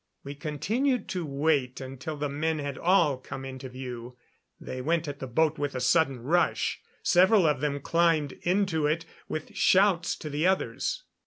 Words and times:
We 0.23 0.33
continued 0.33 1.07
to 1.09 1.27
wait 1.27 1.79
until 1.79 2.17
the 2.17 2.27
men 2.27 2.57
had 2.57 2.75
all 2.79 3.17
come 3.19 3.45
into 3.45 3.69
view. 3.69 4.17
They 4.59 4.81
went 4.81 5.07
at 5.07 5.19
the 5.19 5.27
boat 5.27 5.59
with 5.59 5.75
a 5.75 5.79
sudden 5.79 6.23
rush. 6.23 6.81
Several 7.03 7.45
of 7.45 7.61
them 7.61 7.79
climbed 7.81 8.31
into 8.41 8.87
it, 8.87 9.05
with 9.29 9.55
shouts 9.55 10.15
to 10.15 10.29
the 10.31 10.47
others. 10.47 11.03